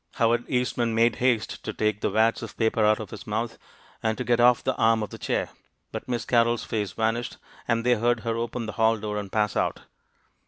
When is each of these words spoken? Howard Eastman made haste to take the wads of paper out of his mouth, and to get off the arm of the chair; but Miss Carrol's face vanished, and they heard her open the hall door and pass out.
Howard 0.15 0.45
Eastman 0.47 0.95
made 0.95 1.17
haste 1.17 1.63
to 1.63 1.71
take 1.71 2.01
the 2.01 2.09
wads 2.09 2.41
of 2.41 2.57
paper 2.57 2.83
out 2.83 2.99
of 2.99 3.11
his 3.11 3.27
mouth, 3.27 3.59
and 4.01 4.17
to 4.17 4.23
get 4.23 4.39
off 4.39 4.63
the 4.63 4.75
arm 4.77 5.03
of 5.03 5.11
the 5.11 5.19
chair; 5.19 5.51
but 5.91 6.07
Miss 6.09 6.25
Carrol's 6.25 6.63
face 6.65 6.93
vanished, 6.93 7.37
and 7.67 7.85
they 7.85 7.93
heard 7.93 8.21
her 8.21 8.35
open 8.35 8.65
the 8.65 8.71
hall 8.81 8.97
door 8.97 9.19
and 9.19 9.31
pass 9.31 9.55
out. 9.55 9.81